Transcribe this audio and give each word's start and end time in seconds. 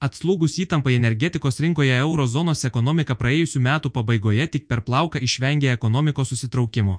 Atslūgus 0.00 0.54
įtampai 0.62 0.94
energetikos 0.96 1.58
rinkoje 1.60 1.96
eurozonos 2.02 2.64
ekonomika 2.64 3.14
praėjusiu 3.22 3.60
metu 3.60 3.90
pabaigoje 3.92 4.46
tik 4.54 4.64
per 4.70 4.80
plauką 4.86 5.20
išvengė 5.26 5.74
ekonomikos 5.74 6.32
susitraukimo. 6.32 6.94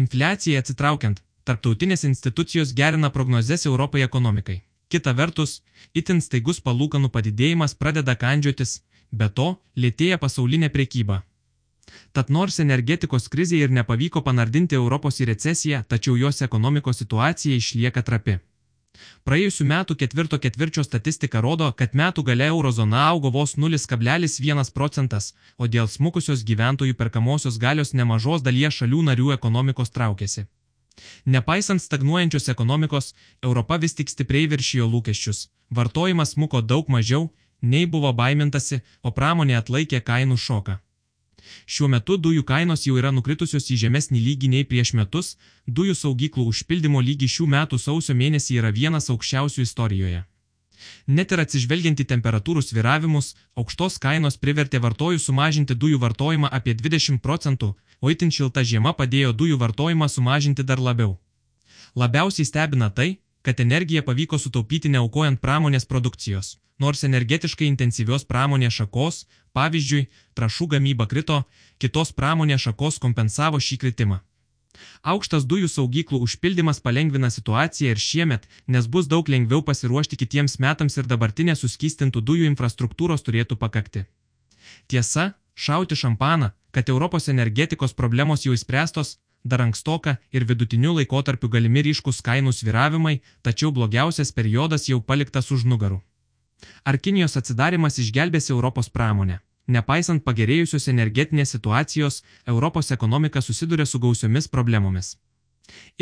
Infliacijai 0.00 0.58
atsitraukiant, 0.60 1.22
tarptautinės 1.48 2.04
institucijos 2.10 2.74
gerina 2.76 3.08
prognozes 3.16 3.64
Europai 3.70 4.04
ekonomikai. 4.08 4.58
Kita 4.92 5.16
vertus, 5.16 5.62
itin 5.96 6.20
staigus 6.20 6.60
palūkanų 6.60 7.08
padidėjimas 7.16 7.78
pradeda 7.80 8.18
kandžiotis, 8.26 8.82
be 9.10 9.32
to 9.32 9.48
lėtėja 9.76 10.20
pasaulinė 10.20 10.68
priekyba. 10.68 11.22
Tad 12.12 12.28
nors 12.28 12.60
energetikos 12.60 13.32
krizė 13.32 13.64
ir 13.64 13.72
nepavyko 13.72 14.20
panardinti 14.20 14.76
Europos 14.76 15.24
į 15.24 15.32
recesiją, 15.32 15.84
tačiau 15.88 16.20
jos 16.20 16.44
ekonomikos 16.44 17.00
situacija 17.00 17.56
išlieka 17.56 18.04
trapi. 18.04 18.42
Praėjusiu 19.28 19.64
metu 19.70 19.94
ketvirto 20.00 20.38
ketvirčio 20.44 20.82
statistika 20.86 21.40
rodo, 21.44 21.68
kad 21.80 21.94
metų 22.00 22.24
gale 22.28 22.48
eurozona 22.52 23.04
augo 23.10 23.30
vos 23.36 23.54
0,1 23.64 24.72
procentas, 24.78 25.32
o 25.56 25.68
dėl 25.74 25.88
smukusios 25.88 26.42
gyventojų 26.50 26.98
perkamosios 27.02 27.58
galios 27.64 27.94
nemažos 28.00 28.42
dalies 28.48 28.80
šalių 28.80 29.02
narių 29.08 29.32
ekonomikos 29.36 29.94
traukėsi. 29.96 30.46
Nepaisant 31.24 31.82
stagnuojančios 31.82 32.48
ekonomikos, 32.54 33.14
Europa 33.42 33.78
vis 33.84 33.94
tik 33.98 34.12
stipriai 34.12 34.50
viršijo 34.54 34.88
lūkesčius. 34.94 35.46
Vartojimas 35.70 36.34
smuko 36.36 36.60
daug 36.60 36.88
mažiau, 36.88 37.30
nei 37.62 37.86
buvo 37.86 38.12
baimintasi, 38.12 38.82
o 39.02 39.14
pramonė 39.18 39.56
atlaikė 39.62 40.02
kainų 40.10 40.36
šoką. 40.46 40.78
Šiuo 41.66 41.88
metu 41.92 42.16
dujų 42.16 42.44
kainos 42.48 42.86
jau 42.86 42.98
yra 43.00 43.12
nukritusios 43.14 43.70
į 43.70 43.78
žemesnį 43.84 44.20
lygį 44.26 44.50
nei 44.54 44.66
prieš 44.68 44.92
metus, 44.98 45.36
dujų 45.66 45.94
saugyklų 45.98 46.46
užpildymo 46.50 47.00
lygis 47.00 47.38
šių 47.38 47.48
metų 47.54 47.78
sausio 47.78 48.14
mėnesį 48.18 48.60
yra 48.60 48.70
vienas 48.74 49.10
aukščiausių 49.12 49.66
istorijoje. 49.66 50.22
Net 51.06 51.32
ir 51.34 51.42
atsižvelgiant 51.42 52.00
į 52.02 52.06
temperatūrų 52.12 52.62
sviravimus, 52.62 53.32
aukštos 53.58 53.98
kainos 54.02 54.38
privertė 54.44 54.80
vartojų 54.82 55.20
sumažinti 55.22 55.76
dujų 55.84 56.00
vartojimą 56.02 56.50
apie 56.58 56.74
20 56.78 57.22
procentų, 57.26 57.74
o 58.00 58.10
itin 58.10 58.32
šilta 58.34 58.64
žiema 58.66 58.94
padėjo 58.98 59.32
dujų 59.32 59.58
vartojimą 59.62 60.08
sumažinti 60.08 60.66
dar 60.66 60.82
labiau. 60.82 61.18
Labiausiai 61.94 62.48
stebina 62.48 62.90
tai, 62.90 63.18
kad 63.42 63.60
energiją 63.60 64.02
pavyko 64.06 64.38
sutaupyti 64.38 64.88
neaukojant 64.88 65.40
pramonės 65.42 65.86
produkcijos. 65.86 66.56
Nors 66.80 67.04
energetiškai 67.04 67.66
intensyvios 67.68 68.24
pramonės 68.24 68.74
šakos, 68.80 69.24
pavyzdžiui, 69.52 70.08
trašų 70.34 70.68
gamyba 70.74 71.06
krito, 71.06 71.42
kitos 71.78 72.12
pramonės 72.12 72.64
šakos 72.66 72.98
kompensavo 73.02 73.60
šį 73.60 73.78
kritimą. 73.84 74.20
Aukštas 75.12 75.44
dujų 75.50 75.68
saugyklų 75.68 76.22
užpildymas 76.26 76.80
palengvina 76.80 77.30
situaciją 77.30 77.92
ir 77.92 78.00
šiemet, 78.00 78.48
nes 78.66 78.88
bus 78.94 79.08
daug 79.12 79.28
lengviau 79.28 79.62
pasiruošti 79.68 80.18
kitiems 80.22 80.58
metams 80.64 80.96
ir 80.96 81.08
dabartinės 81.10 81.64
suskystintų 81.64 82.22
dujų 82.28 82.48
infrastruktūros 82.50 83.26
turėtų 83.26 83.58
pakakti. 83.64 84.06
Tiesa, 84.88 85.34
šauti 85.54 85.98
šampaną, 85.98 86.52
kad 86.72 86.88
Europos 86.88 87.28
energetikos 87.28 87.92
problemos 87.92 88.46
jau 88.46 88.56
įspręstos, 88.56 89.18
dar 89.44 89.60
ankstoka 89.66 90.16
ir 90.32 90.46
vidutiniu 90.48 90.94
laikotarpiu 90.98 91.50
galimi 91.52 91.82
ryškus 91.88 92.22
kainų 92.24 92.54
sviravimai, 92.56 93.20
tačiau 93.42 93.74
blogiausias 93.74 94.32
periodas 94.32 94.88
jau 94.88 95.02
paliktas 95.02 95.50
už 95.50 95.66
nugarų. 95.68 96.00
Ar 96.84 96.98
Kinijos 96.98 97.36
atsidarimas 97.40 97.98
išgelbės 97.98 98.50
Europos 98.50 98.88
pramonę? 98.88 99.40
Nepaisant 99.66 100.24
pagerėjusios 100.24 100.88
energetinės 100.90 101.54
situacijos, 101.54 102.22
Europos 102.46 102.90
ekonomika 102.90 103.40
susiduria 103.40 103.86
su 103.86 103.98
gausiomis 103.98 104.48
problemomis. 104.48 105.16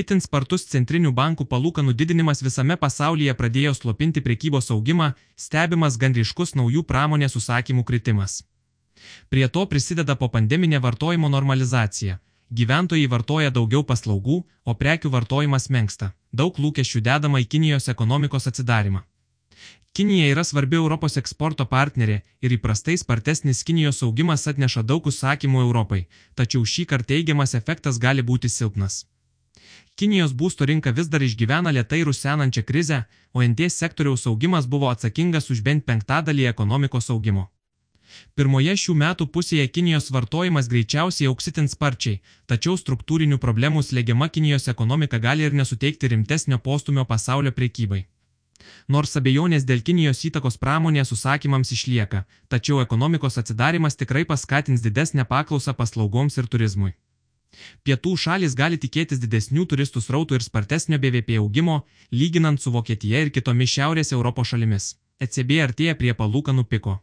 Itin 0.00 0.22
spartus 0.24 0.64
centrinių 0.72 1.12
bankų 1.12 1.44
palūkanų 1.50 1.92
didinimas 2.00 2.40
visame 2.42 2.76
pasaulyje 2.84 3.34
pradėjo 3.40 3.74
slopinti 3.76 4.22
prekybos 4.24 4.70
augimą, 4.74 5.10
stebimas 5.36 5.98
gan 6.00 6.16
ryškus 6.16 6.54
naujų 6.56 6.86
pramonės 6.92 7.36
užsakymų 7.36 7.84
kritimas. 7.84 8.40
Prie 9.28 9.46
to 9.48 9.66
prisideda 9.66 10.16
po 10.16 10.28
pandeminė 10.28 10.80
vartojimo 10.80 11.28
normalizacija. 11.28 12.18
Gyventojai 12.50 13.06
vartoja 13.06 13.50
daugiau 13.54 13.84
paslaugų, 13.86 14.40
o 14.64 14.72
prekių 14.74 15.12
vartojimas 15.12 15.68
menksta. 15.70 16.12
Daug 16.32 16.58
lūkesčių 16.58 17.04
dedama 17.06 17.44
į 17.44 17.46
Kinijos 17.52 17.86
ekonomikos 17.92 18.50
atsidarimą. 18.50 19.04
Kinija 19.92 20.26
yra 20.30 20.44
svarbi 20.44 20.76
Europos 20.78 21.16
eksporto 21.18 21.64
partnerė 21.70 22.20
ir 22.46 22.52
įprastai 22.54 22.94
spartesnis 23.00 23.64
Kinijos 23.66 24.04
augimas 24.06 24.46
atneša 24.46 24.84
daug 24.86 25.06
užsakymų 25.10 25.62
Europai, 25.64 26.04
tačiau 26.38 26.62
šį 26.72 26.84
kartą 26.92 27.08
teigiamas 27.10 27.56
efektas 27.58 27.98
gali 27.98 28.22
būti 28.22 28.48
silpnas. 28.48 29.00
Kinijos 29.98 30.30
būsto 30.42 30.68
rinka 30.70 30.92
vis 30.98 31.10
dar 31.12 31.24
išgyvena 31.26 31.72
lietai 31.74 32.04
rusenančią 32.06 32.62
krizę, 32.68 33.00
o 33.34 33.42
NT 33.42 33.66
sektoriaus 33.74 34.28
augimas 34.30 34.68
buvo 34.74 34.92
atsakingas 34.92 35.50
už 35.50 35.64
bent 35.66 35.84
penktadalį 35.90 36.46
ekonomikos 36.52 37.10
augimo. 37.10 37.48
Pirmoje 38.38 38.76
šių 38.84 38.94
metų 39.02 39.26
pusėje 39.34 39.66
Kinijos 39.74 40.08
vartojimas 40.14 40.70
greičiausiai 40.70 41.28
auksitin 41.32 41.66
sparčiai, 41.74 42.22
tačiau 42.46 42.78
struktūrinių 42.78 43.42
problemų 43.42 43.82
slegiama 43.82 44.30
Kinijos 44.30 44.70
ekonomika 44.70 45.18
gali 45.18 45.50
ir 45.50 45.60
nesuteikti 45.62 46.14
rimtesnio 46.14 46.62
postumio 46.70 47.04
pasaulio 47.04 47.50
priekybai. 47.58 48.04
Nors 48.88 49.16
abejonės 49.20 49.66
dėl 49.68 49.82
Kinijos 49.86 50.24
įtakos 50.28 50.58
pramonės 50.62 51.12
užsakymams 51.14 51.72
išlieka, 51.76 52.24
tačiau 52.48 52.80
ekonomikos 52.84 53.38
atsidarimas 53.42 53.96
tikrai 54.00 54.24
paskatins 54.32 54.82
didesnę 54.86 55.26
paklausą 55.34 55.76
paslaugoms 55.78 56.38
ir 56.38 56.48
turizmui. 56.54 56.92
Pietų 57.84 58.16
šalis 58.24 58.54
gali 58.58 58.78
tikėtis 58.82 59.20
didesnių 59.22 59.66
turistų 59.70 60.02
srautų 60.04 60.38
ir 60.38 60.44
spartesnio 60.46 60.98
BVP 61.02 61.38
augimo, 61.42 61.80
lyginant 62.10 62.62
su 62.62 62.72
Vokietija 62.74 63.22
ir 63.24 63.32
kitomis 63.34 63.72
Šiaurės 63.74 64.12
Europos 64.16 64.52
šalimis. 64.52 64.94
ECB 65.20 65.56
artėja 65.64 65.96
prie 66.02 66.14
palūkanų 66.16 66.64
piko. 66.70 67.00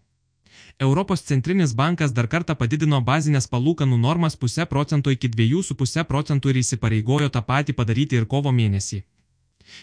Europos 0.80 1.22
centrinis 1.26 1.74
bankas 1.74 2.14
dar 2.14 2.28
kartą 2.32 2.56
padidino 2.56 3.02
bazinės 3.10 3.48
palūkanų 3.54 3.98
normas 4.06 4.36
pusę 4.42 4.66
procento 4.74 5.14
iki 5.14 5.30
2,5 5.36 6.04
procentų 6.12 6.54
ir 6.54 6.60
įsipareigojo 6.64 7.30
tą 7.36 7.42
patį 7.52 7.78
padaryti 7.80 8.20
ir 8.20 8.28
kovo 8.34 8.54
mėnesį. 8.60 9.04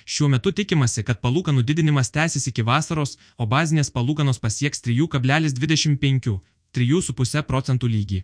Šiuo 0.05 0.29
metu 0.33 0.53
tikimasi, 0.53 1.03
kad 1.09 1.17
palūkanų 1.25 1.61
didinimas 1.69 2.09
tęsis 2.15 2.45
iki 2.51 2.63
vasaros, 2.63 3.11
o 3.39 3.45
bazinės 3.47 3.91
palūkanos 3.95 4.39
pasieks 4.41 4.81
3,25-3,5 4.87 7.43
procentų 7.49 7.87
lygį. 7.97 8.21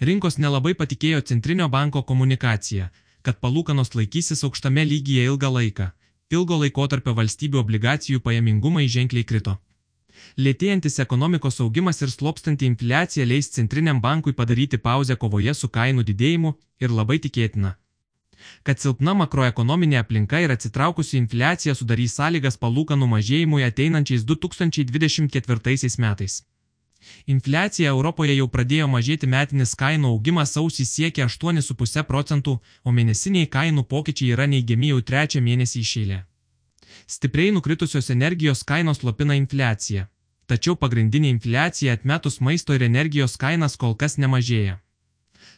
Rinkos 0.00 0.38
nelabai 0.38 0.74
patikėjo 0.74 1.20
Centrinio 1.30 1.68
banko 1.68 2.02
komunikaciją, 2.02 2.88
kad 3.22 3.40
palūkanos 3.42 3.94
laikysis 3.98 4.44
aukštame 4.46 4.84
lygyje 4.84 5.24
ilgą 5.30 5.50
laiką. 5.58 5.86
Ilgo 6.30 6.56
laikotarpio 6.62 7.12
valstybių 7.14 7.58
obligacijų 7.62 8.20
pajamingumai 8.20 8.88
ženkliai 8.90 9.24
krito. 9.24 9.56
Lėtėjantis 10.40 10.98
ekonomikos 11.04 11.60
augimas 11.64 12.02
ir 12.02 12.10
slopstanti 12.10 12.66
infliacija 12.66 13.26
leis 13.26 13.50
Centriniam 13.56 14.00
bankui 14.00 14.32
padaryti 14.32 14.78
pauzę 14.78 15.16
kovoje 15.16 15.54
su 15.54 15.68
kainų 15.68 16.02
didėjimu 16.10 16.54
ir 16.82 16.94
labai 16.98 17.18
tikėtina, 17.26 17.76
kad 18.62 18.82
silpna 18.82 19.14
makroekonominė 19.20 20.00
aplinka 20.02 20.40
ir 20.44 20.52
atsitraukusi 20.54 21.16
infliacija 21.20 21.74
sudarys 21.78 22.18
sąlygas 22.18 22.60
palūkanų 22.62 23.08
mažėjimui 23.14 23.64
ateinančiais 23.68 24.26
2024 24.28 25.96
metais. 26.04 26.42
Infliacija 27.26 27.90
Europoje 27.90 28.34
jau 28.36 28.46
pradėjo 28.50 28.86
mažėti 28.90 29.28
metinis 29.30 29.74
kainų 29.78 30.12
augimas 30.14 30.54
sausį 30.56 30.86
siekia 30.90 31.26
8,5 31.28 32.02
procentų, 32.08 32.56
o 32.84 32.94
mėnesiniai 32.98 33.50
kainų 33.56 33.84
pokyčiai 33.92 34.32
yra 34.34 34.46
neigiami 34.50 34.92
jau 34.92 35.02
trečią 35.10 35.42
mėnesį 35.48 35.82
išėlė. 35.86 36.18
Stipriai 37.06 37.52
nukritusios 37.54 38.10
energijos 38.10 38.64
kainos 38.64 39.02
lopina 39.06 39.36
infliaciją. 39.38 40.06
Tačiau 40.46 40.76
pagrindinė 40.78 41.30
infliacija 41.34 41.94
atmetus 41.98 42.40
maisto 42.40 42.74
ir 42.74 42.84
energijos 42.86 43.36
kainas 43.36 43.74
kol 43.76 43.96
kas 43.98 44.14
nemažėja. 44.22 44.78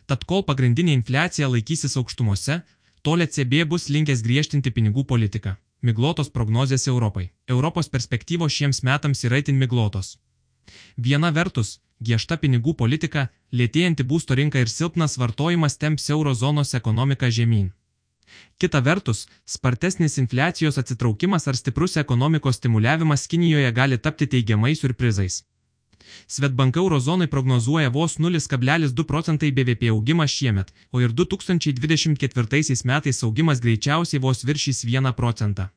Tad 0.08 0.24
kol 0.24 0.42
pagrindinė 0.48 0.94
infliacija 0.96 1.48
laikysis 1.52 1.96
aukštumose, 2.00 2.62
tol 3.02 3.24
ECB 3.24 3.64
bus 3.70 3.88
linkęs 3.88 4.22
griežtinti 4.26 4.70
pinigų 4.70 5.04
politiką. 5.04 5.56
Miglotos 5.82 6.30
prognozės 6.34 6.88
Europai. 6.90 7.30
Europos 7.46 7.88
perspektyvos 7.88 8.52
šiems 8.52 8.82
metams 8.82 9.24
yra 9.24 9.38
itin 9.42 9.58
miglotos. 9.58 10.16
Viena 10.96 11.30
vertus, 11.30 11.78
griežta 12.00 12.36
pinigų 12.36 12.74
politika, 12.74 13.28
lėtėjanti 13.52 14.06
būsto 14.12 14.34
rinka 14.34 14.58
ir 14.58 14.68
silpnas 14.68 15.18
vartojimas 15.18 15.78
temps 15.78 16.10
eurozonos 16.10 16.74
ekonomiką 16.74 17.30
žemyn. 17.30 17.70
Kita 18.58 18.80
vertus, 18.84 19.26
spartesnis 19.46 20.18
infliacijos 20.18 20.78
atsitraukimas 20.78 21.48
ar 21.48 21.56
stiprus 21.56 21.96
ekonomikos 21.96 22.58
stimuliavimas 22.58 23.26
Kinijoje 23.26 23.70
gali 23.72 23.98
tapti 23.98 24.26
teigiamais 24.26 24.80
surprizais. 24.80 25.44
Svetbank 26.26 26.76
eurozonai 26.76 27.26
prognozuoja 27.26 27.90
vos 27.90 28.18
0,2 28.18 29.04
procentai 29.04 29.50
BVP 29.52 29.90
augimą 29.90 30.26
šiemet, 30.26 30.72
o 30.92 31.00
ir 31.00 31.12
2024 31.12 32.84
metais 32.84 33.22
augimas 33.22 33.60
greičiausiai 33.60 34.20
vos 34.20 34.44
viršys 34.44 34.84
1 34.84 35.12
procentą. 35.12 35.68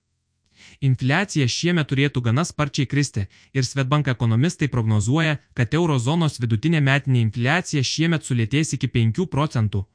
Infliacija 0.82 1.48
šiemet 1.48 1.90
turėtų 1.92 2.22
gana 2.26 2.44
sparčiai 2.48 2.88
kristi 2.90 3.28
ir 3.54 3.66
Svetbank 3.66 4.08
ekonomistai 4.14 4.70
prognozuoja, 4.76 5.38
kad 5.54 5.74
eurozonos 5.78 6.40
vidutinė 6.42 6.82
metinė 6.82 7.22
infliacija 7.28 7.84
šiemet 7.84 8.26
sulėtės 8.26 8.74
iki 8.78 8.88
5 8.88 9.28
procentų. 9.36 9.86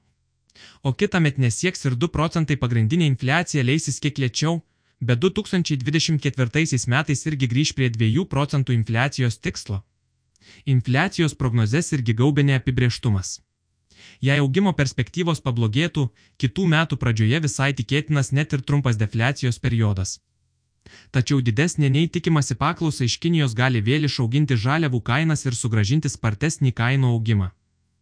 O 0.82 0.92
kitą 0.92 1.20
met 1.20 1.38
nesieks 1.38 1.84
ir 1.88 1.96
2 2.04 2.12
procentai 2.12 2.56
pagrindinė 2.56 3.08
infliacija 3.12 3.64
leisis 3.64 4.00
kiek 4.00 4.18
lėčiau, 4.22 4.60
bet 5.00 5.20
2024 5.24 6.86
metais 6.94 7.26
irgi 7.26 7.50
grįž 7.52 7.74
prie 7.76 7.90
2 7.90 8.24
procentų 8.30 8.78
infliacijos 8.78 9.38
tikslo. 9.38 9.82
Infliacijos 10.74 11.34
prognozes 11.34 11.92
irgi 11.96 12.14
gaubė 12.20 12.44
neapibrieštumas. 12.50 13.40
Jei 14.20 14.38
augimo 14.42 14.72
perspektyvos 14.76 15.42
pablogėtų, 15.46 16.06
kitų 16.42 16.68
metų 16.72 16.98
pradžioje 17.02 17.40
visai 17.48 17.72
tikėtinas 17.80 18.32
net 18.32 18.52
ir 18.52 18.62
trumpas 18.62 18.96
defliacijos 19.00 19.58
periodas. 19.58 20.18
Tačiau 21.10 21.40
didesnė 21.42 21.90
nei 21.90 22.08
tikimasi 22.16 22.54
paklausa 22.54 23.04
iš 23.04 23.18
Kinijos 23.22 23.54
gali 23.58 23.82
vėl 23.82 24.06
išauginti 24.08 24.58
žaliavų 24.64 25.00
kainas 25.10 25.46
ir 25.46 25.58
sugražinti 25.58 26.12
spartesnį 26.12 26.72
kainų 26.80 27.12
augimą. 27.16 27.50